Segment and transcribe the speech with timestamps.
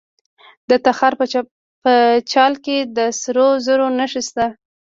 [0.69, 1.13] د تخار
[1.83, 1.93] په
[2.31, 4.45] چال کې د سرو زرو نښې شته.